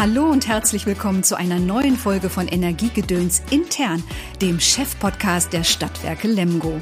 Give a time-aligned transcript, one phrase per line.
[0.00, 4.02] Hallo und herzlich willkommen zu einer neuen Folge von Energiegedöns intern,
[4.40, 6.80] dem Chefpodcast der Stadtwerke Lemgo.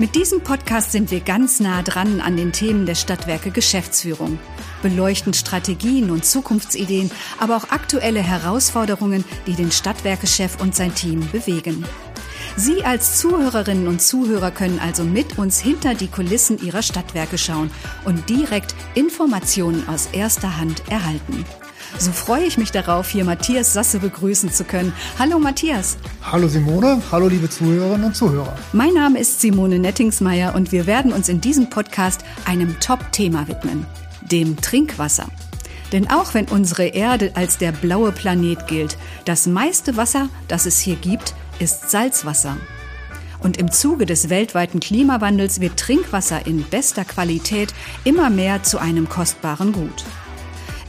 [0.00, 4.40] Mit diesem Podcast sind wir ganz nah dran an den Themen der Stadtwerke Geschäftsführung,
[4.82, 11.84] beleuchten Strategien und Zukunftsideen, aber auch aktuelle Herausforderungen, die den Stadtwerkechef und sein Team bewegen.
[12.56, 17.70] Sie als Zuhörerinnen und Zuhörer können also mit uns hinter die Kulissen Ihrer Stadtwerke schauen
[18.04, 21.44] und direkt Informationen aus erster Hand erhalten.
[21.96, 24.92] So freue ich mich darauf, hier Matthias Sasse begrüßen zu können.
[25.18, 25.96] Hallo Matthias.
[26.22, 28.54] Hallo Simone, hallo liebe Zuhörerinnen und Zuhörer.
[28.72, 33.86] Mein Name ist Simone Nettingsmeier und wir werden uns in diesem Podcast einem Top-Thema widmen,
[34.30, 35.26] dem Trinkwasser.
[35.92, 40.78] Denn auch wenn unsere Erde als der blaue Planet gilt, das meiste Wasser, das es
[40.78, 42.58] hier gibt, ist Salzwasser.
[43.40, 47.72] Und im Zuge des weltweiten Klimawandels wird Trinkwasser in bester Qualität
[48.04, 50.04] immer mehr zu einem kostbaren Gut.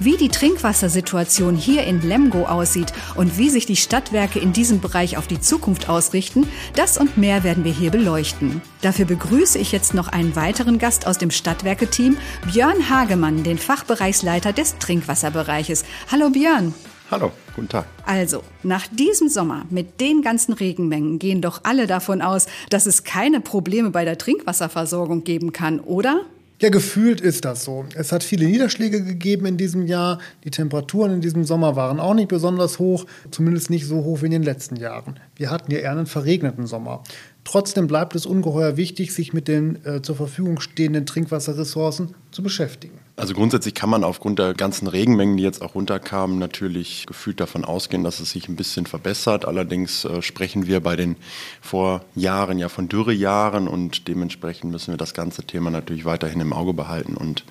[0.01, 5.17] Wie die Trinkwassersituation hier in Lemgo aussieht und wie sich die Stadtwerke in diesem Bereich
[5.17, 8.61] auf die Zukunft ausrichten, das und mehr werden wir hier beleuchten.
[8.81, 12.17] Dafür begrüße ich jetzt noch einen weiteren Gast aus dem Stadtwerke-Team,
[12.49, 15.83] Björn Hagemann, den Fachbereichsleiter des Trinkwasserbereiches.
[16.09, 16.73] Hallo Björn.
[17.11, 17.85] Hallo, guten Tag.
[18.05, 23.03] Also, nach diesem Sommer mit den ganzen Regenmengen gehen doch alle davon aus, dass es
[23.03, 26.21] keine Probleme bei der Trinkwasserversorgung geben kann, oder?
[26.61, 27.85] Ja, gefühlt ist das so.
[27.95, 30.19] Es hat viele Niederschläge gegeben in diesem Jahr.
[30.43, 34.25] Die Temperaturen in diesem Sommer waren auch nicht besonders hoch, zumindest nicht so hoch wie
[34.25, 35.21] in den letzten Jahren.
[35.37, 37.01] Wir hatten ja eher einen verregneten Sommer.
[37.45, 42.99] Trotzdem bleibt es ungeheuer wichtig, sich mit den äh, zur Verfügung stehenden Trinkwasserressourcen zu beschäftigen.
[43.19, 47.65] Also grundsätzlich kann man aufgrund der ganzen Regenmengen, die jetzt auch runterkamen, natürlich gefühlt davon
[47.65, 49.43] ausgehen, dass es sich ein bisschen verbessert.
[49.43, 51.17] Allerdings äh, sprechen wir bei den
[51.61, 56.73] Vorjahren ja von Dürrejahren und dementsprechend müssen wir das ganze Thema natürlich weiterhin im Auge
[56.73, 57.43] behalten und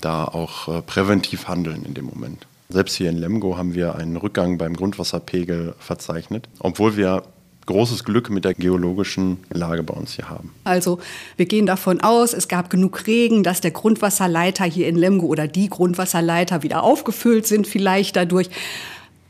[0.00, 2.48] da auch äh, präventiv handeln in dem Moment.
[2.68, 7.22] Selbst hier in Lemgo haben wir einen Rückgang beim Grundwasserpegel verzeichnet, obwohl wir
[7.66, 10.52] großes Glück mit der geologischen Lage bei uns hier haben.
[10.64, 10.98] Also
[11.36, 15.48] wir gehen davon aus, es gab genug Regen, dass der Grundwasserleiter hier in Lemgo oder
[15.48, 18.50] die Grundwasserleiter wieder aufgefüllt sind, vielleicht dadurch.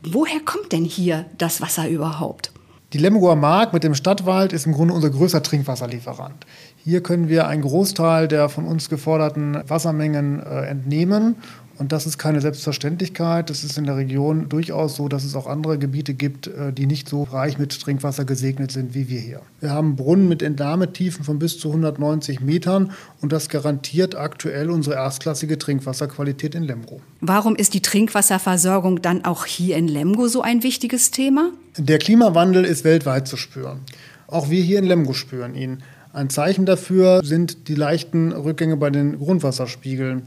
[0.03, 2.51] Woher kommt denn hier das Wasser überhaupt?
[2.93, 6.45] Die Lemgoer Mark mit dem Stadtwald ist im Grunde unser größter Trinkwasserlieferant.
[6.77, 11.35] Hier können wir einen Großteil der von uns geforderten Wassermengen äh, entnehmen
[11.77, 13.49] und das ist keine Selbstverständlichkeit.
[13.49, 16.85] Das ist in der Region durchaus so, dass es auch andere Gebiete gibt, äh, die
[16.85, 19.41] nicht so reich mit Trinkwasser gesegnet sind wie wir hier.
[19.59, 22.91] Wir haben Brunnen mit Entnahmetiefen von bis zu 190 Metern
[23.21, 27.01] und das garantiert aktuell unsere erstklassige Trinkwasserqualität in Lemgo.
[27.21, 31.51] Warum ist die Trinkwasserversorgung dann auch hier in Lemgo so ein wichtiges Thema?
[31.77, 33.81] Der Klimawandel ist weltweit zu spüren.
[34.27, 35.83] Auch wir hier in Lemgo spüren ihn.
[36.13, 40.23] Ein Zeichen dafür sind die leichten Rückgänge bei den Grundwasserspiegeln.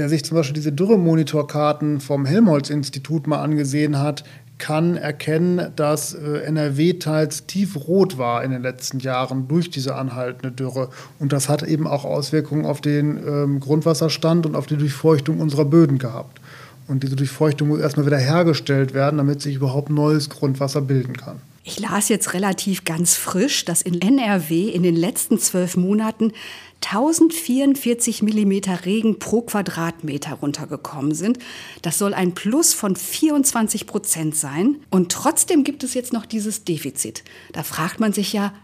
[0.00, 4.24] Wer sich zum Beispiel diese Dürremonitorkarten vom Helmholtz-Institut mal angesehen hat,
[4.56, 10.52] kann erkennen, dass äh, NRW teils tiefrot war in den letzten Jahren durch diese anhaltende
[10.52, 10.88] Dürre.
[11.18, 15.66] Und das hat eben auch Auswirkungen auf den ähm, Grundwasserstand und auf die Durchfeuchtung unserer
[15.66, 16.40] Böden gehabt.
[16.88, 21.42] Und diese Durchfeuchtung muss erstmal wieder hergestellt werden, damit sich überhaupt neues Grundwasser bilden kann.
[21.62, 26.32] Ich las jetzt relativ ganz frisch, dass in NRW in den letzten zwölf Monaten
[26.82, 31.38] 1044 Millimeter Regen pro Quadratmeter runtergekommen sind.
[31.82, 34.76] Das soll ein Plus von 24 Prozent sein.
[34.90, 37.22] Und trotzdem gibt es jetzt noch dieses Defizit.
[37.52, 38.54] Da fragt man sich ja,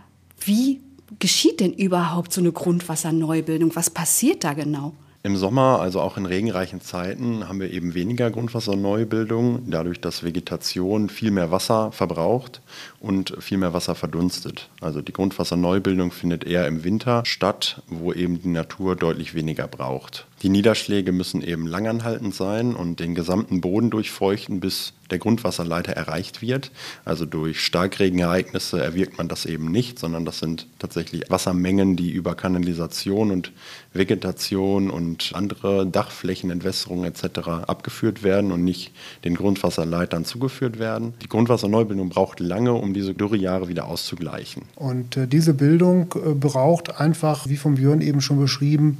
[0.40, 0.80] wie
[1.18, 3.76] geschieht denn überhaupt so eine Grundwasserneubildung?
[3.76, 4.94] Was passiert da genau?
[5.26, 11.08] Im Sommer, also auch in regenreichen Zeiten, haben wir eben weniger Grundwasserneubildung, dadurch, dass Vegetation
[11.08, 12.60] viel mehr Wasser verbraucht
[13.00, 14.68] und viel mehr Wasser verdunstet.
[14.80, 20.28] Also die Grundwasserneubildung findet eher im Winter statt, wo eben die Natur deutlich weniger braucht.
[20.42, 26.42] Die Niederschläge müssen eben langanhaltend sein und den gesamten Boden durchfeuchten, bis der Grundwasserleiter erreicht
[26.42, 26.72] wird.
[27.06, 32.34] Also durch Starkregenereignisse erwirkt man das eben nicht, sondern das sind tatsächlich Wassermengen, die über
[32.34, 33.52] Kanalisation und
[33.94, 37.48] Vegetation und andere Dachflächenentwässerungen etc.
[37.66, 38.92] abgeführt werden und nicht
[39.24, 41.14] den Grundwasserleitern zugeführt werden.
[41.22, 44.64] Die Grundwasserneubildung braucht lange, um diese Dürrejahre wieder auszugleichen.
[44.74, 48.98] Und äh, diese Bildung äh, braucht einfach, wie von Björn eben schon beschrieben,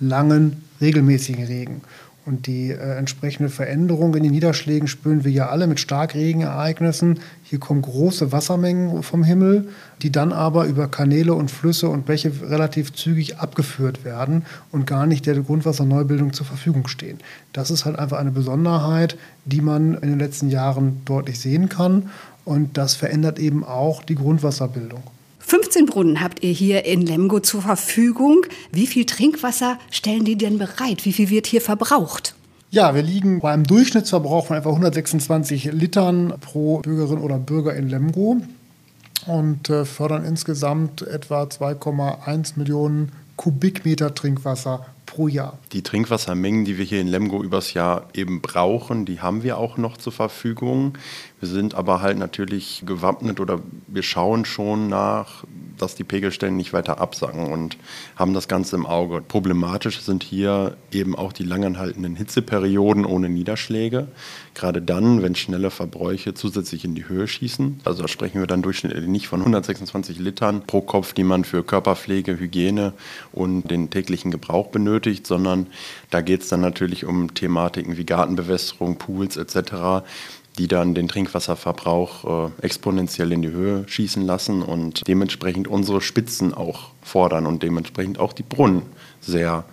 [0.00, 1.82] langen, regelmäßigen Regen.
[2.26, 7.20] Und die äh, entsprechende Veränderung in den Niederschlägen spüren wir ja alle mit Starkregenereignissen.
[7.42, 9.68] Hier kommen große Wassermengen vom Himmel,
[10.00, 15.04] die dann aber über Kanäle und Flüsse und Bäche relativ zügig abgeführt werden und gar
[15.04, 17.18] nicht der Grundwasserneubildung zur Verfügung stehen.
[17.52, 22.08] Das ist halt einfach eine Besonderheit, die man in den letzten Jahren deutlich sehen kann.
[22.46, 25.02] Und das verändert eben auch die Grundwasserbildung.
[25.46, 28.46] 15 Brunnen habt ihr hier in Lemgo zur Verfügung.
[28.72, 31.04] Wie viel Trinkwasser stellen die denn bereit?
[31.04, 32.34] Wie viel wird hier verbraucht?
[32.70, 37.88] Ja, wir liegen bei einem Durchschnittsverbrauch von etwa 126 Litern pro Bürgerin oder Bürger in
[37.88, 38.40] Lemgo
[39.26, 45.58] und äh, fördern insgesamt etwa 2,1 Millionen Kubikmeter Trinkwasser pro Jahr.
[45.72, 49.76] Die Trinkwassermengen, die wir hier in Lemgo übers Jahr eben brauchen, die haben wir auch
[49.76, 50.94] noch zur Verfügung.
[51.44, 55.44] Wir sind aber halt natürlich gewappnet oder wir schauen schon nach,
[55.76, 57.76] dass die Pegelstellen nicht weiter absacken und
[58.16, 59.20] haben das Ganze im Auge.
[59.20, 64.08] Problematisch sind hier eben auch die langanhaltenden Hitzeperioden ohne Niederschläge.
[64.54, 67.80] Gerade dann, wenn schnelle Verbräuche zusätzlich in die Höhe schießen.
[67.84, 71.62] Also da sprechen wir dann durchschnittlich nicht von 126 Litern pro Kopf, die man für
[71.62, 72.94] Körperpflege, Hygiene
[73.32, 75.66] und den täglichen Gebrauch benötigt, sondern
[76.08, 80.04] da geht es dann natürlich um Thematiken wie Gartenbewässerung, Pools etc
[80.58, 86.54] die dann den Trinkwasserverbrauch äh, exponentiell in die Höhe schießen lassen und dementsprechend unsere Spitzen
[86.54, 88.82] auch fordern und dementsprechend auch die Brunnen
[89.20, 89.64] sehr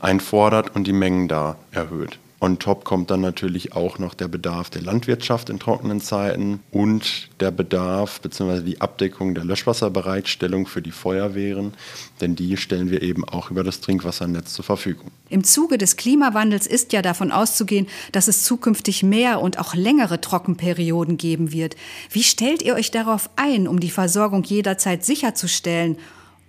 [0.00, 2.18] einfordert und die Mengen da erhöht.
[2.40, 7.28] On top kommt dann natürlich auch noch der Bedarf der Landwirtschaft in trockenen Zeiten und
[7.40, 8.62] der Bedarf bzw.
[8.62, 11.74] die Abdeckung der Löschwasserbereitstellung für die Feuerwehren,
[12.20, 15.10] denn die stellen wir eben auch über das Trinkwassernetz zur Verfügung.
[15.30, 20.20] Im Zuge des Klimawandels ist ja davon auszugehen, dass es zukünftig mehr und auch längere
[20.20, 21.74] Trockenperioden geben wird.
[22.12, 25.98] Wie stellt ihr euch darauf ein, um die Versorgung jederzeit sicherzustellen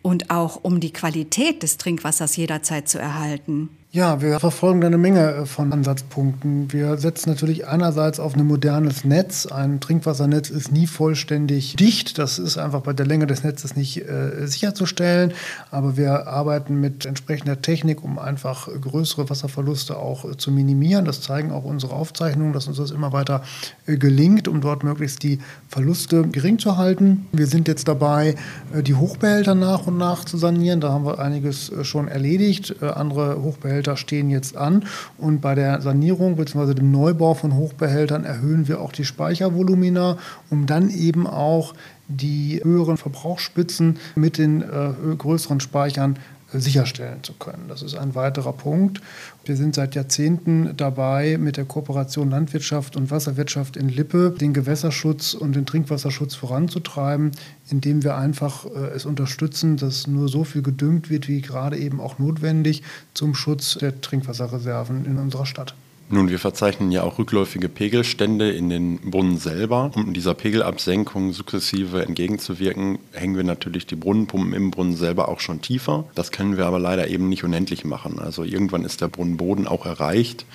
[0.03, 3.69] und auch um die Qualität des Trinkwassers jederzeit zu erhalten?
[3.91, 6.71] Ja, wir verfolgen eine Menge äh, von Ansatzpunkten.
[6.71, 9.47] Wir setzen natürlich einerseits auf ein modernes Netz.
[9.47, 12.19] Ein Trinkwassernetz ist nie vollständig dicht.
[12.19, 15.33] Das ist einfach bei der Länge des Netzes nicht äh, sicherzustellen.
[15.71, 21.05] Aber wir arbeiten mit entsprechender Technik, um einfach größere Wasserverluste auch äh, zu minimieren.
[21.05, 23.41] Das zeigen auch unsere Aufzeichnungen, dass uns das immer weiter
[23.87, 27.25] äh, gelingt, um dort möglichst die Verluste gering zu halten.
[27.31, 28.35] Wir sind jetzt dabei,
[28.71, 30.79] äh, die Hochbehälter nach und nach zu sanieren.
[30.79, 32.83] Da haben wir einiges äh, schon erledigt.
[32.83, 34.83] andere Hochbehälter Hochbehälter stehen jetzt an
[35.17, 36.73] und bei der Sanierung bzw.
[36.73, 40.17] dem Neubau von Hochbehältern erhöhen wir auch die Speichervolumina,
[40.49, 41.73] um dann eben auch
[42.09, 46.17] die höheren Verbrauchsspitzen mit den äh, größeren Speichern
[46.53, 47.65] sicherstellen zu können.
[47.67, 49.01] Das ist ein weiterer Punkt.
[49.45, 55.33] Wir sind seit Jahrzehnten dabei, mit der Kooperation Landwirtschaft und Wasserwirtschaft in Lippe den Gewässerschutz
[55.33, 57.31] und den Trinkwasserschutz voranzutreiben,
[57.69, 61.99] indem wir einfach äh, es unterstützen, dass nur so viel gedüngt wird, wie gerade eben
[61.99, 65.75] auch notwendig zum Schutz der Trinkwasserreserven in unserer Stadt.
[66.11, 69.91] Nun, wir verzeichnen ja auch rückläufige Pegelstände in den Brunnen selber.
[69.93, 75.61] Um dieser Pegelabsenkung sukzessive entgegenzuwirken, hängen wir natürlich die Brunnenpumpen im Brunnen selber auch schon
[75.61, 76.05] tiefer.
[76.15, 78.17] Das können wir aber leider eben nicht unendlich machen.
[78.17, 80.47] Also irgendwann ist der Brunnenboden auch erreicht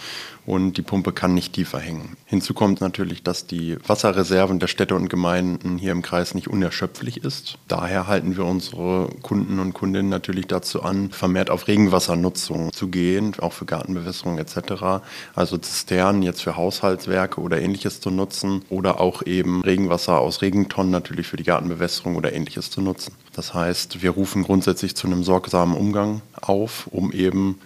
[0.46, 2.16] und die Pumpe kann nicht tiefer hängen.
[2.26, 7.24] Hinzu kommt natürlich, dass die Wasserreserven der Städte und Gemeinden hier im Kreis nicht unerschöpflich
[7.24, 7.58] ist.
[7.68, 13.34] Daher halten wir unsere Kunden und Kundinnen natürlich dazu an, vermehrt auf Regenwassernutzung zu gehen,
[13.38, 15.04] auch für Gartenbewässerung etc.
[15.34, 20.90] Also Zisternen jetzt für Haushaltswerke oder ähnliches zu nutzen oder auch eben Regenwasser aus Regentonnen
[20.90, 23.14] natürlich für die Gartenbewässerung oder ähnliches zu nutzen.
[23.34, 27.58] Das heißt, wir rufen grundsätzlich zu einem sorgsamen Umgang auf, um eben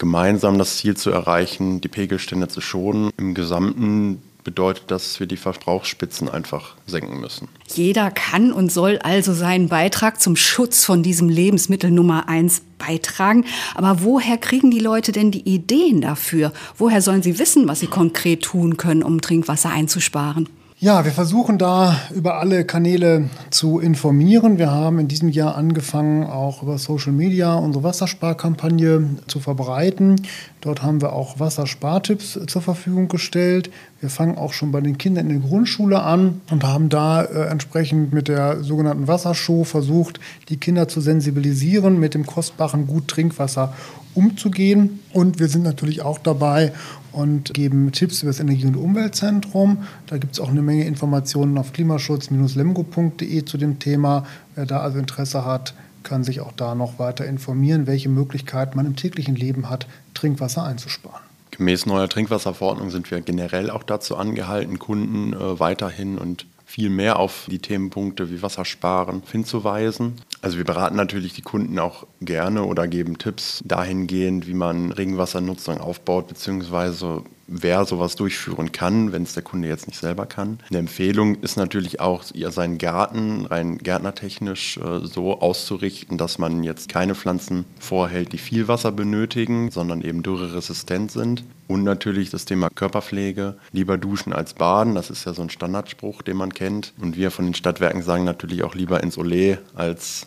[0.00, 3.10] gemeinsam das Ziel zu erreichen, die Pegelstände zu schonen.
[3.18, 7.48] Im Gesamten bedeutet das, dass wir die Verbrauchsspitzen einfach senken müssen.
[7.74, 13.44] Jeder kann und soll also seinen Beitrag zum Schutz von diesem Lebensmittel Nummer eins beitragen.
[13.74, 16.52] Aber woher kriegen die Leute denn die Ideen dafür?
[16.78, 20.48] Woher sollen sie wissen, was sie konkret tun können, um Trinkwasser einzusparen?
[20.82, 24.56] Ja, wir versuchen da über alle Kanäle zu informieren.
[24.56, 30.16] Wir haben in diesem Jahr angefangen, auch über Social Media unsere Wassersparkampagne zu verbreiten.
[30.62, 33.70] Dort haben wir auch Wasserspartipps zur Verfügung gestellt.
[34.00, 37.48] Wir fangen auch schon bei den Kindern in der Grundschule an und haben da äh,
[37.48, 40.18] entsprechend mit der sogenannten Wassershow versucht,
[40.48, 43.74] die Kinder zu sensibilisieren, mit dem kostbaren Gut Trinkwasser
[44.14, 45.00] umzugehen.
[45.12, 46.72] Und wir sind natürlich auch dabei
[47.12, 49.84] und geben Tipps über das Energie- und Umweltzentrum.
[50.06, 54.26] Da gibt es auch eine Menge Informationen auf klimaschutz-lemgo.de zu dem Thema.
[54.54, 58.86] Wer da also Interesse hat, kann sich auch da noch weiter informieren, welche Möglichkeiten man
[58.86, 61.20] im täglichen Leben hat, Trinkwasser einzusparen.
[61.50, 67.18] Gemäß neuer Trinkwasserverordnung sind wir generell auch dazu angehalten, Kunden äh, weiterhin und viel mehr
[67.18, 70.22] auf die Themenpunkte wie Wassersparen hinzuweisen.
[70.40, 75.80] Also wir beraten natürlich die Kunden auch gerne oder geben Tipps dahingehend, wie man Regenwassernutzung
[75.80, 80.60] aufbaut, beziehungsweise wer sowas durchführen kann, wenn es der Kunde jetzt nicht selber kann.
[80.70, 86.88] Eine Empfehlung ist natürlich auch, seinen Garten rein gärtnertechnisch äh, so auszurichten, dass man jetzt
[86.88, 91.44] keine Pflanzen vorhält, die viel Wasser benötigen, sondern eben dürreresistent sind.
[91.66, 96.22] Und natürlich das Thema Körperpflege, lieber duschen als baden, das ist ja so ein Standardspruch,
[96.22, 96.92] den man kennt.
[97.00, 100.26] Und wir von den Stadtwerken sagen natürlich auch lieber ins Olé als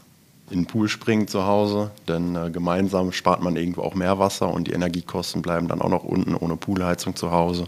[0.53, 4.53] in den Pool springen zu Hause, denn äh, gemeinsam spart man irgendwo auch mehr Wasser
[4.53, 7.67] und die Energiekosten bleiben dann auch noch unten ohne Poolheizung zu Hause.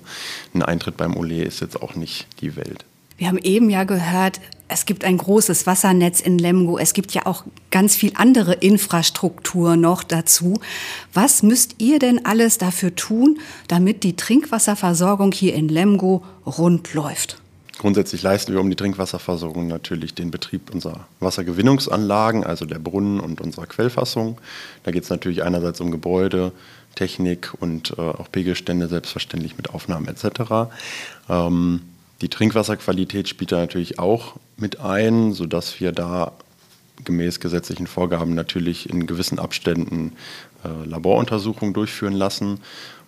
[0.54, 2.86] Ein Eintritt beim Ole ist jetzt auch nicht die Welt.
[3.18, 6.77] Wir haben eben ja gehört, es gibt ein großes Wassernetz in Lemgo.
[6.77, 10.60] Es gibt ja auch ganz viel andere Infrastruktur noch dazu.
[11.13, 17.42] Was müsst ihr denn alles dafür tun, damit die Trinkwasserversorgung hier in Lemgo rund läuft?
[17.77, 23.41] Grundsätzlich leisten wir um die Trinkwasserversorgung natürlich den Betrieb unserer Wassergewinnungsanlagen, also der Brunnen und
[23.41, 24.39] unserer Quellfassung.
[24.84, 26.53] Da geht es natürlich einerseits um Gebäude,
[26.96, 30.72] Technik und äh, auch Pegelstände, selbstverständlich mit Aufnahmen etc.
[31.29, 31.82] Ähm,
[32.22, 36.32] die Trinkwasserqualität spielt da natürlich auch mit ein, sodass wir da
[37.04, 40.14] gemäß gesetzlichen Vorgaben natürlich in gewissen Abständen
[40.64, 42.60] äh, Laboruntersuchungen durchführen lassen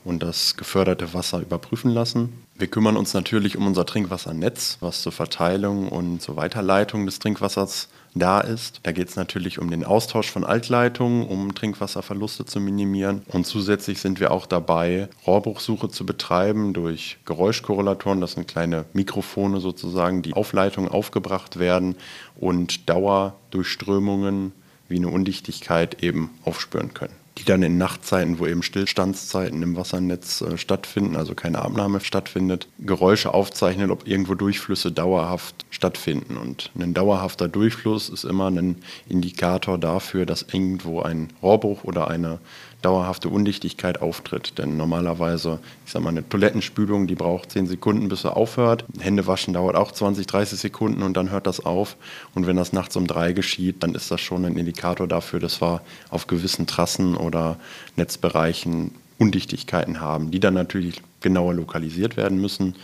[0.04, 2.34] und das geförderte Wasser überprüfen lassen.
[2.56, 7.90] Wir kümmern uns natürlich um unser Trinkwassernetz, was zur Verteilung und zur Weiterleitung des Trinkwassers
[8.20, 8.80] da ist.
[8.84, 13.22] Da geht es natürlich um den Austausch von Altleitungen, um Trinkwasserverluste zu minimieren.
[13.28, 18.22] Und zusätzlich sind wir auch dabei, Rohrbruchsuche zu betreiben durch Geräuschkorrelatoren.
[18.22, 21.96] Das sind kleine Mikrofone sozusagen, die auf Leitungen aufgebracht werden
[22.36, 24.54] und Dauerdurchströmungen
[24.88, 30.42] wie eine Undichtigkeit eben aufspüren können die dann in Nachtzeiten, wo eben Stillstandszeiten im Wassernetz
[30.42, 36.38] äh, stattfinden, also keine Abnahme stattfindet, Geräusche aufzeichnen, ob irgendwo Durchflüsse dauerhaft stattfinden.
[36.38, 38.78] Und ein dauerhafter Durchfluss ist immer ein
[39.08, 42.40] Indikator dafür, dass irgendwo ein Rohrbruch oder eine
[42.82, 44.58] dauerhafte Undichtigkeit auftritt.
[44.58, 48.86] Denn normalerweise, ich sage mal, eine Toilettenspülung, die braucht 10 Sekunden, bis sie aufhört.
[49.00, 51.98] Händewaschen dauert auch 20, 30 Sekunden und dann hört das auf.
[52.36, 55.62] Und wenn das nachts um drei geschieht, dann ist das schon ein Indikator dafür, dass
[55.62, 57.60] wir auf gewissen Trassen oder
[57.96, 62.76] Netzbereichen Undichtigkeiten haben, die dann natürlich genauer lokalisiert werden müssen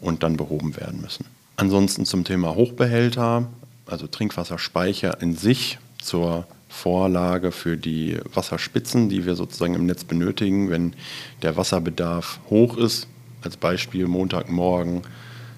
[0.00, 1.26] und dann behoben werden müssen.
[1.56, 3.48] Ansonsten zum Thema Hochbehälter,
[3.86, 10.70] also Trinkwasserspeicher in sich zur Vorlage für die Wasserspitzen, die wir sozusagen im Netz benötigen,
[10.70, 10.94] wenn
[11.42, 13.08] der Wasserbedarf hoch ist.
[13.42, 15.02] Als Beispiel Montagmorgen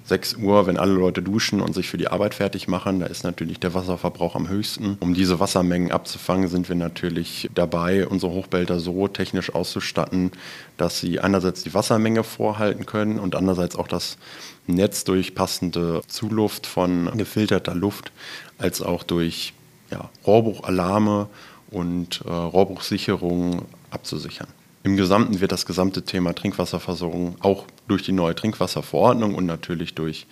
[0.05, 3.25] 6 Uhr, wenn alle Leute duschen und sich für die Arbeit fertig machen, da ist
[3.25, 4.97] natürlich der Wasserverbrauch am höchsten.
[5.01, 10.33] Um diese Wassermengen abzufangen, sind wir natürlich dabei, unsere Hochbehälter so technisch auszustatten,
[10.77, 14.19] dass sie einerseits die Wassermenge vorhalten können und andererseits auch das
[14.67, 18.13] Netz durch passende Zuluft von gefilterter Luft
[18.59, 19.55] als auch durch
[19.91, 21.29] ja, Rohrbruchalarme
[21.71, 24.49] und äh, Rohrbruchsicherung abzusichern.
[24.85, 30.27] Im Gesamten wird das gesamte Thema Trinkwasserversorgung auch durch die neue Trinkwasserverordnung und natürlich durch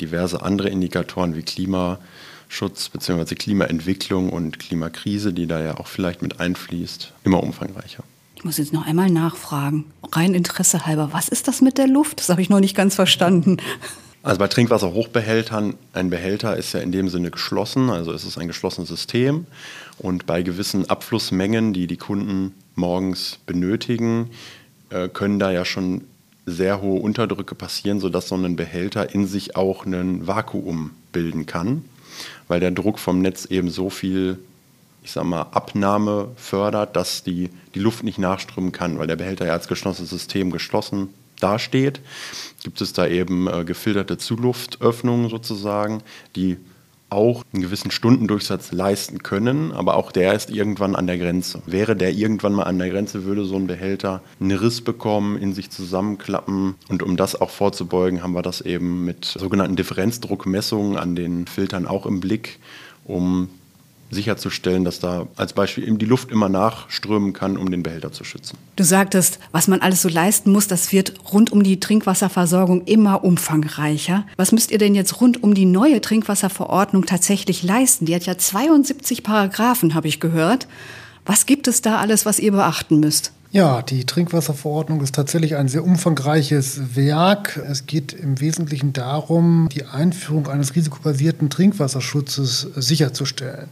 [0.00, 3.36] diverse andere Indikatoren wie Klimaschutz bzw.
[3.36, 8.02] Klimaentwicklung und Klimakrise, die da ja auch vielleicht mit einfließt, immer umfangreicher.
[8.34, 12.18] Ich muss jetzt noch einmal nachfragen, rein Interesse halber, was ist das mit der Luft?
[12.18, 13.58] Das habe ich noch nicht ganz verstanden.
[14.24, 18.48] Also bei Trinkwasserhochbehältern, ein Behälter ist ja in dem Sinne geschlossen, also es ist ein
[18.48, 19.46] geschlossenes System.
[19.98, 24.30] Und bei gewissen Abflussmengen, die die Kunden morgens benötigen,
[24.90, 26.02] äh, können da ja schon
[26.44, 31.84] sehr hohe Unterdrücke passieren, sodass so ein Behälter in sich auch ein Vakuum bilden kann,
[32.48, 34.38] weil der Druck vom Netz eben so viel
[35.04, 39.46] ich sag mal, Abnahme fördert, dass die, die Luft nicht nachströmen kann, weil der Behälter
[39.46, 41.08] ja als geschlossenes System geschlossen
[41.40, 42.00] dasteht,
[42.62, 46.02] gibt es da eben äh, gefilterte Zuluftöffnungen sozusagen,
[46.36, 46.56] die
[47.12, 51.62] auch einen gewissen Stundendurchsatz leisten können, aber auch der ist irgendwann an der Grenze.
[51.66, 55.52] Wäre der irgendwann mal an der Grenze, würde so ein Behälter einen Riss bekommen, in
[55.52, 56.74] sich zusammenklappen.
[56.88, 61.86] Und um das auch vorzubeugen, haben wir das eben mit sogenannten Differenzdruckmessungen an den Filtern
[61.86, 62.58] auch im Blick,
[63.04, 63.48] um
[64.12, 68.24] sicherzustellen, dass da als Beispiel eben die Luft immer nachströmen kann, um den Behälter zu
[68.24, 68.58] schützen.
[68.76, 73.24] Du sagtest, was man alles so leisten muss, das wird rund um die Trinkwasserversorgung immer
[73.24, 74.26] umfangreicher.
[74.36, 78.06] Was müsst ihr denn jetzt rund um die neue Trinkwasserverordnung tatsächlich leisten?
[78.06, 80.68] Die hat ja 72 Paragraphen, habe ich gehört.
[81.24, 83.32] Was gibt es da alles, was ihr beachten müsst?
[83.54, 87.60] Ja, die Trinkwasserverordnung ist tatsächlich ein sehr umfangreiches Werk.
[87.68, 93.68] Es geht im Wesentlichen darum, die Einführung eines risikobasierten Trinkwasserschutzes sicherzustellen.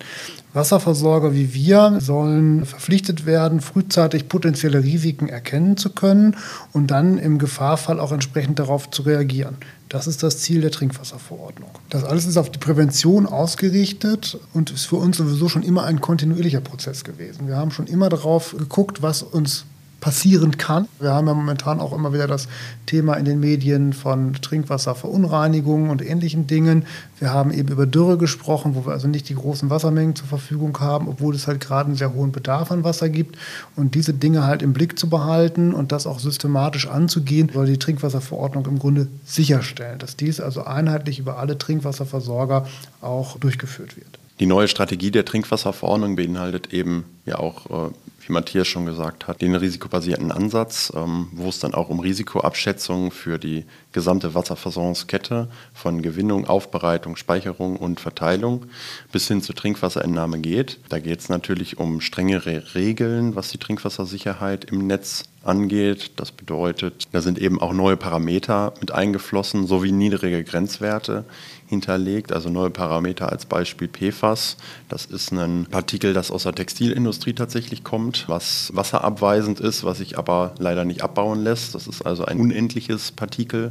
[0.52, 6.36] Wasserversorger wie wir sollen verpflichtet werden, frühzeitig potenzielle Risiken erkennen zu können
[6.72, 9.56] und dann im Gefahrfall auch entsprechend darauf zu reagieren.
[9.88, 11.70] Das ist das Ziel der Trinkwasserverordnung.
[11.88, 16.00] Das alles ist auf die Prävention ausgerichtet und ist für uns sowieso schon immer ein
[16.00, 17.46] kontinuierlicher Prozess gewesen.
[17.46, 19.66] Wir haben schon immer darauf geguckt, was uns
[20.00, 20.88] passieren kann.
[20.98, 22.48] Wir haben ja momentan auch immer wieder das
[22.86, 26.86] Thema in den Medien von Trinkwasserverunreinigungen und ähnlichen Dingen.
[27.18, 30.78] Wir haben eben über Dürre gesprochen, wo wir also nicht die großen Wassermengen zur Verfügung
[30.80, 33.36] haben, obwohl es halt gerade einen sehr hohen Bedarf an Wasser gibt.
[33.76, 37.78] Und diese Dinge halt im Blick zu behalten und das auch systematisch anzugehen, soll die
[37.78, 42.66] Trinkwasserverordnung im Grunde sicherstellen, dass dies also einheitlich über alle Trinkwasserversorger
[43.02, 44.18] auch durchgeführt wird.
[44.40, 47.92] Die neue Strategie der Trinkwasserverordnung beinhaltet eben ja auch äh,
[48.30, 53.10] wie Matthias schon gesagt hat, den risikobasierten Ansatz, ähm, wo es dann auch um Risikoabschätzungen
[53.10, 58.66] für die gesamte Wasserversorgungskette von Gewinnung, Aufbereitung, Speicherung und Verteilung
[59.10, 60.78] bis hin zur Trinkwasserentnahme geht.
[60.88, 66.12] Da geht es natürlich um strengere Regeln, was die Trinkwassersicherheit im Netz angeht.
[66.16, 71.24] Das bedeutet, da sind eben auch neue Parameter mit eingeflossen, sowie niedrige Grenzwerte
[71.66, 74.56] hinterlegt, also neue Parameter als Beispiel PFAS.
[74.88, 80.18] Das ist ein Partikel, das aus der Textilindustrie tatsächlich kommt, was wasserabweisend ist, was sich
[80.18, 81.74] aber leider nicht abbauen lässt.
[81.74, 83.70] Das ist also ein unendliches Partikel,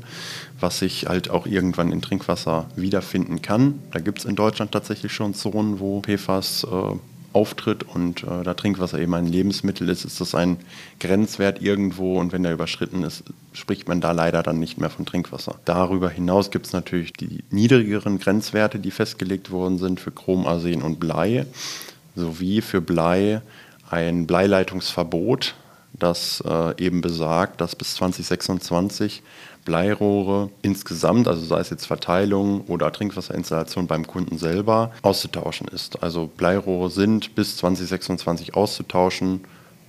[0.59, 3.79] was sich halt auch irgendwann in Trinkwasser wiederfinden kann.
[3.91, 6.95] Da gibt es in Deutschland tatsächlich schon Zonen, wo PFAS äh,
[7.33, 10.57] auftritt und äh, da Trinkwasser eben ein Lebensmittel ist, ist das ein
[10.99, 15.05] Grenzwert irgendwo und wenn der überschritten ist, spricht man da leider dann nicht mehr von
[15.05, 15.55] Trinkwasser.
[15.65, 20.81] Darüber hinaus gibt es natürlich die niedrigeren Grenzwerte, die festgelegt worden sind für Chrom, Arsen
[20.81, 21.45] und Blei,
[22.15, 23.41] sowie für Blei
[23.89, 25.55] ein Bleileitungsverbot,
[25.93, 29.23] das äh, eben besagt, dass bis 2026
[29.65, 36.01] Bleirohre insgesamt, also sei es jetzt Verteilung oder Trinkwasserinstallation beim Kunden selber, auszutauschen ist.
[36.01, 39.41] Also Bleirohre sind bis 2026 auszutauschen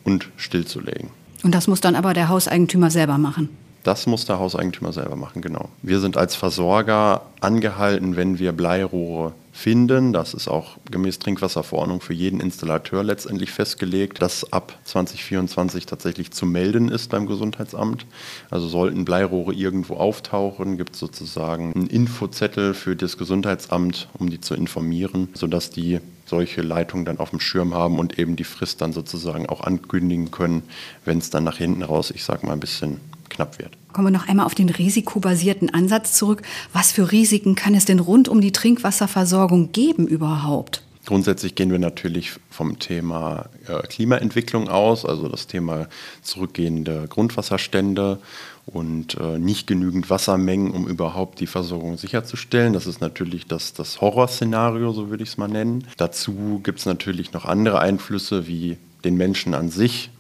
[0.05, 1.11] und stillzulegen.
[1.43, 3.49] Und das muss dann aber der Hauseigentümer selber machen.
[3.83, 5.69] Das muss der Hauseigentümer selber machen, genau.
[5.83, 12.15] Wir sind als Versorger angehalten, wenn wir Bleirohre finden, das ist auch gemäß Trinkwasserverordnung für
[12.15, 18.07] jeden Installateur letztendlich festgelegt, dass ab 2024 tatsächlich zu melden ist beim Gesundheitsamt.
[18.51, 24.41] Also sollten Bleirohre irgendwo auftauchen, gibt es sozusagen einen Infozettel für das Gesundheitsamt, um die
[24.41, 28.81] zu informieren, sodass die solche Leitungen dann auf dem Schirm haben und eben die Frist
[28.81, 30.63] dann sozusagen auch ankündigen können,
[31.05, 33.73] wenn es dann nach hinten raus, ich sag mal, ein bisschen knapp wird.
[33.93, 36.43] Kommen wir noch einmal auf den risikobasierten Ansatz zurück.
[36.73, 40.83] Was für Risiken kann es denn rund um die Trinkwasserversorgung geben überhaupt?
[41.07, 45.89] Grundsätzlich gehen wir natürlich vom Thema äh, Klimaentwicklung aus, also das Thema
[46.23, 48.19] zurückgehende Grundwasserstände
[48.67, 52.75] und äh, nicht genügend Wassermengen, um überhaupt die Versorgung sicherzustellen.
[52.75, 55.85] Das ist natürlich das, das Horrorszenario, so würde ich es mal nennen.
[55.97, 60.11] Dazu gibt es natürlich noch andere Einflüsse wie den Menschen an sich,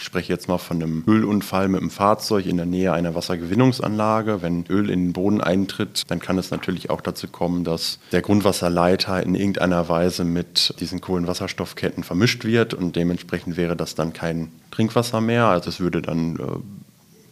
[0.00, 4.40] ich spreche jetzt mal von einem Ölunfall mit einem Fahrzeug in der Nähe einer Wassergewinnungsanlage.
[4.40, 8.22] Wenn Öl in den Boden eintritt, dann kann es natürlich auch dazu kommen, dass der
[8.22, 14.50] Grundwasserleiter in irgendeiner Weise mit diesen Kohlenwasserstoffketten vermischt wird und dementsprechend wäre das dann kein
[14.70, 15.44] Trinkwasser mehr.
[15.44, 16.40] Also es würde dann äh,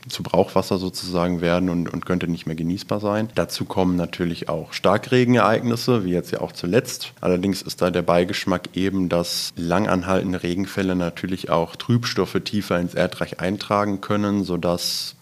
[0.09, 3.29] zu Brauchwasser sozusagen werden und, und könnte nicht mehr genießbar sein.
[3.35, 7.13] Dazu kommen natürlich auch Starkregenereignisse, wie jetzt ja auch zuletzt.
[7.21, 13.41] Allerdings ist da der Beigeschmack eben, dass langanhaltende Regenfälle natürlich auch Trübstoffe tiefer ins Erdreich
[13.41, 15.15] eintragen können, sodass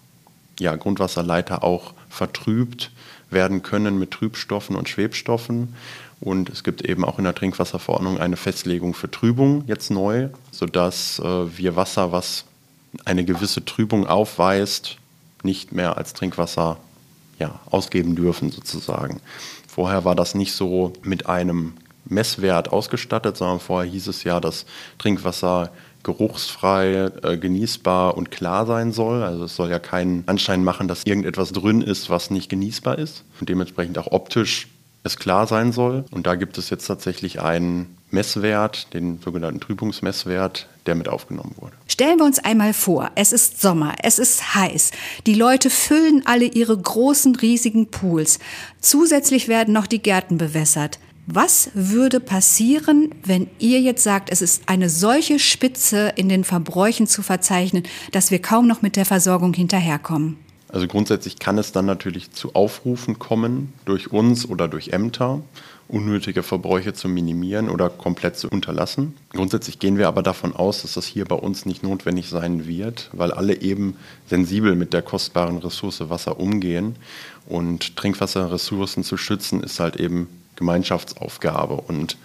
[0.58, 2.90] ja, Grundwasserleiter auch vertrübt
[3.30, 5.74] werden können mit Trübstoffen und Schwebstoffen.
[6.20, 11.18] Und es gibt eben auch in der Trinkwasserverordnung eine Festlegung für Trübung jetzt neu, sodass
[11.18, 12.44] äh, wir Wasser, was
[13.04, 14.96] eine gewisse Trübung aufweist,
[15.42, 16.78] nicht mehr als Trinkwasser
[17.38, 19.20] ja, ausgeben dürfen sozusagen.
[19.68, 21.74] Vorher war das nicht so mit einem
[22.06, 24.64] Messwert ausgestattet, sondern vorher hieß es ja, dass
[24.98, 25.70] Trinkwasser
[26.02, 29.24] geruchsfrei, äh, genießbar und klar sein soll.
[29.24, 33.24] Also es soll ja keinen Anschein machen, dass irgendetwas drin ist, was nicht genießbar ist
[33.40, 34.68] und dementsprechend auch optisch
[35.06, 36.04] es klar sein soll.
[36.10, 41.74] Und da gibt es jetzt tatsächlich einen Messwert, den sogenannten Trübungsmesswert, der mit aufgenommen wurde.
[41.88, 44.92] Stellen wir uns einmal vor, es ist Sommer, es ist heiß,
[45.26, 48.38] die Leute füllen alle ihre großen, riesigen Pools.
[48.80, 50.98] Zusätzlich werden noch die Gärten bewässert.
[51.28, 57.08] Was würde passieren, wenn ihr jetzt sagt, es ist eine solche Spitze in den Verbräuchen
[57.08, 60.38] zu verzeichnen, dass wir kaum noch mit der Versorgung hinterherkommen?
[60.76, 65.40] Also grundsätzlich kann es dann natürlich zu Aufrufen kommen durch uns oder durch Ämter
[65.88, 69.16] unnötige Verbräuche zu minimieren oder komplett zu unterlassen.
[69.30, 73.08] Grundsätzlich gehen wir aber davon aus, dass das hier bei uns nicht notwendig sein wird,
[73.14, 73.96] weil alle eben
[74.28, 76.96] sensibel mit der kostbaren Ressource Wasser umgehen.
[77.46, 81.76] Und Trinkwasserressourcen zu schützen ist halt eben Gemeinschaftsaufgabe.
[81.76, 82.18] Und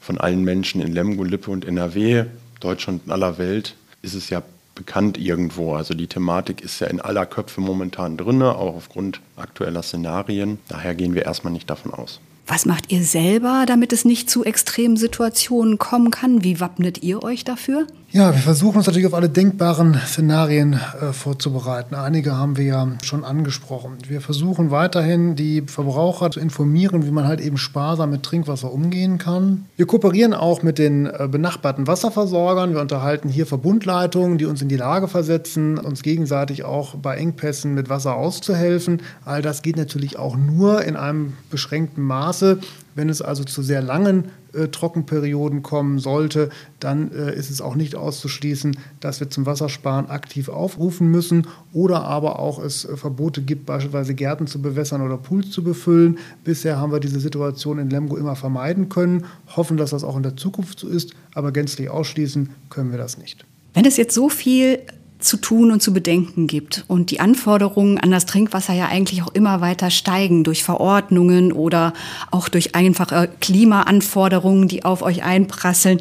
[0.00, 2.24] von allen Menschen in Lemgo, Lippe und NRW,
[2.60, 4.42] Deutschland und aller Welt, ist es ja
[4.74, 5.74] bekannt irgendwo.
[5.74, 10.58] Also die Thematik ist ja in aller Köpfe momentan drin, auch aufgrund aktueller Szenarien.
[10.68, 12.20] Daher gehen wir erstmal nicht davon aus.
[12.46, 16.44] Was macht ihr selber, damit es nicht zu extremen Situationen kommen kann?
[16.44, 17.86] Wie wappnet ihr euch dafür?
[18.14, 21.96] Ja, wir versuchen uns natürlich auf alle denkbaren Szenarien äh, vorzubereiten.
[21.96, 23.98] Einige haben wir ja schon angesprochen.
[24.06, 29.18] Wir versuchen weiterhin, die Verbraucher zu informieren, wie man halt eben sparsam mit Trinkwasser umgehen
[29.18, 29.64] kann.
[29.74, 32.72] Wir kooperieren auch mit den äh, benachbarten Wasserversorgern.
[32.72, 37.74] Wir unterhalten hier Verbundleitungen, die uns in die Lage versetzen, uns gegenseitig auch bei Engpässen
[37.74, 39.02] mit Wasser auszuhelfen.
[39.24, 42.60] All das geht natürlich auch nur in einem beschränkten Maße,
[42.94, 47.74] Wenn es also zu sehr langen äh, Trockenperioden kommen sollte, dann äh, ist es auch
[47.74, 53.42] nicht auszuschließen, dass wir zum Wassersparen aktiv aufrufen müssen oder aber auch es äh, Verbote
[53.42, 56.18] gibt, beispielsweise Gärten zu bewässern oder Pools zu befüllen.
[56.44, 59.24] Bisher haben wir diese Situation in Lemgo immer vermeiden können,
[59.56, 63.18] hoffen, dass das auch in der Zukunft so ist, aber gänzlich ausschließen können wir das
[63.18, 63.44] nicht.
[63.74, 64.78] Wenn es jetzt so viel
[65.18, 69.32] zu tun und zu bedenken gibt und die Anforderungen an das Trinkwasser ja eigentlich auch
[69.34, 71.94] immer weiter steigen durch Verordnungen oder
[72.30, 76.00] auch durch einfache Klimaanforderungen, die auf euch einprasseln.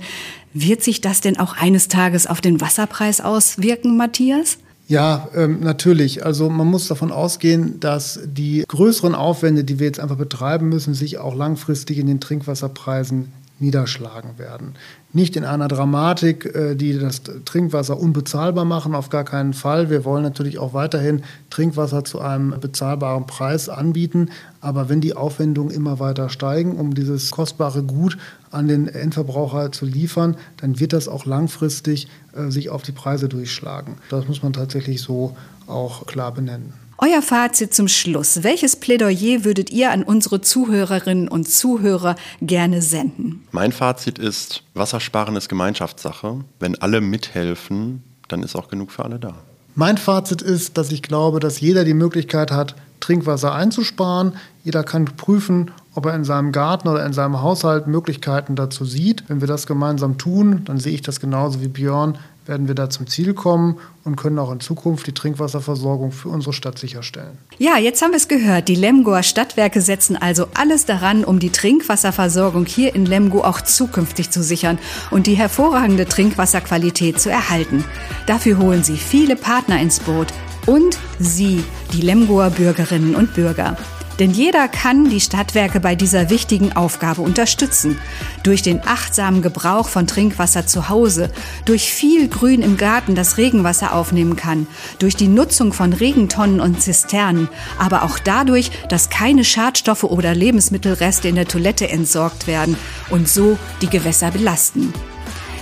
[0.53, 4.57] Wird sich das denn auch eines Tages auf den Wasserpreis auswirken, Matthias?
[4.87, 6.25] Ja, ähm, natürlich.
[6.25, 10.93] Also man muss davon ausgehen, dass die größeren Aufwände, die wir jetzt einfach betreiben müssen,
[10.93, 14.75] sich auch langfristig in den Trinkwasserpreisen niederschlagen werden.
[15.15, 19.91] Nicht in einer Dramatik, äh, die das Trinkwasser unbezahlbar machen, auf gar keinen Fall.
[19.91, 21.21] Wir wollen natürlich auch weiterhin
[21.51, 24.29] Trinkwasser zu einem bezahlbaren Preis anbieten.
[24.59, 28.17] Aber wenn die Aufwendungen immer weiter steigen, um dieses kostbare Gut
[28.49, 33.29] an den Endverbraucher zu liefern, dann wird das auch langfristig äh, sich auf die Preise
[33.29, 33.97] durchschlagen.
[34.09, 36.73] Das muss man tatsächlich so auch klar benennen.
[37.05, 38.43] Euer Fazit zum Schluss.
[38.43, 43.45] Welches Plädoyer würdet ihr an unsere Zuhörerinnen und Zuhörer gerne senden?
[43.51, 46.45] Mein Fazit ist, Wassersparen ist Gemeinschaftssache.
[46.61, 49.35] Wenn alle mithelfen, dann ist auch genug für alle da.
[49.75, 54.33] Mein Fazit ist, dass ich glaube, dass jeder die Möglichkeit hat, Trinkwasser einzusparen.
[54.63, 59.25] Jeder kann prüfen, ob er in seinem Garten oder in seinem Haushalt Möglichkeiten dazu sieht.
[59.27, 62.89] Wenn wir das gemeinsam tun, dann sehe ich das genauso wie Björn, werden wir da
[62.89, 67.37] zum Ziel kommen und können auch in Zukunft die Trinkwasserversorgung für unsere Stadt sicherstellen.
[67.57, 68.67] Ja, jetzt haben wir es gehört.
[68.69, 74.29] Die Lemgoer Stadtwerke setzen also alles daran, um die Trinkwasserversorgung hier in Lemgo auch zukünftig
[74.29, 74.77] zu sichern
[75.11, 77.83] und die hervorragende Trinkwasserqualität zu erhalten.
[78.27, 80.33] Dafür holen sie viele Partner ins Boot
[80.65, 83.77] und Sie, die Lemgoer Bürgerinnen und Bürger.
[84.19, 87.97] Denn jeder kann die Stadtwerke bei dieser wichtigen Aufgabe unterstützen.
[88.43, 91.31] Durch den achtsamen Gebrauch von Trinkwasser zu Hause,
[91.65, 94.67] durch viel Grün im Garten, das Regenwasser aufnehmen kann,
[94.99, 97.49] durch die Nutzung von Regentonnen und Zisternen,
[97.79, 102.77] aber auch dadurch, dass keine Schadstoffe oder Lebensmittelreste in der Toilette entsorgt werden
[103.09, 104.93] und so die Gewässer belasten.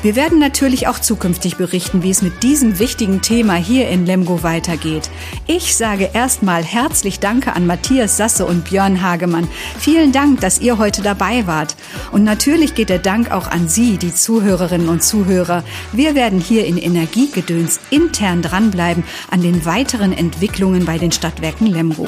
[0.04, 4.42] Wir werden natürlich auch zukünftig berichten, wie es mit diesem wichtigen Thema hier in Lemgo
[4.42, 5.12] weitergeht.
[5.46, 9.48] Ich sage erstmal herzlich Danke an Matthias Sasse und Björn Hagemann.
[9.78, 11.76] Vielen Dank, dass ihr heute dabei wart.
[12.12, 15.64] Und natürlich geht der Dank auch an Sie, die Zuhörerinnen und Zuhörer.
[15.92, 22.08] Wir werden hier in Energiegedöns intern dranbleiben an den weiteren Entwicklungen bei den Stadtwerken Lemgo.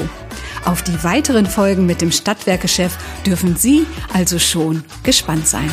[0.64, 5.70] Auf die weiteren Folgen mit dem Stadtwerkechef dürfen Sie also schon gespannt sein.